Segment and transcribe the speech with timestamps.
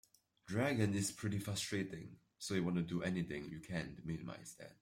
[0.47, 4.75] Dragon is pretty frustrating, so you want to do everything you can to minimize that.